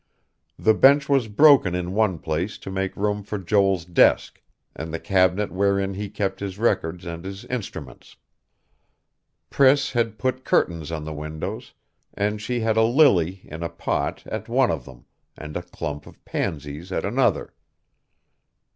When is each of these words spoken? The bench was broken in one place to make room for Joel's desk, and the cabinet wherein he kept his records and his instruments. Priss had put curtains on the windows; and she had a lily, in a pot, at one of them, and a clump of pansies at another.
The 0.57 0.73
bench 0.73 1.07
was 1.07 1.27
broken 1.27 1.75
in 1.75 1.93
one 1.93 2.17
place 2.17 2.57
to 2.57 2.71
make 2.71 2.97
room 2.97 3.21
for 3.21 3.37
Joel's 3.37 3.85
desk, 3.85 4.41
and 4.75 4.91
the 4.91 4.99
cabinet 4.99 5.51
wherein 5.51 5.93
he 5.93 6.09
kept 6.09 6.39
his 6.39 6.57
records 6.57 7.05
and 7.05 7.23
his 7.23 7.45
instruments. 7.45 8.15
Priss 9.51 9.91
had 9.91 10.17
put 10.17 10.43
curtains 10.43 10.91
on 10.91 11.03
the 11.03 11.13
windows; 11.13 11.73
and 12.15 12.41
she 12.41 12.61
had 12.61 12.77
a 12.77 12.83
lily, 12.83 13.41
in 13.43 13.61
a 13.61 13.69
pot, 13.69 14.25
at 14.25 14.49
one 14.49 14.71
of 14.71 14.85
them, 14.85 15.05
and 15.37 15.55
a 15.55 15.61
clump 15.61 16.07
of 16.07 16.25
pansies 16.25 16.91
at 16.91 17.05
another. 17.05 17.53